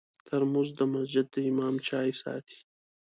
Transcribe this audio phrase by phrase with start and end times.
[0.27, 2.59] ترموز د مسجد د امام چای ساتي.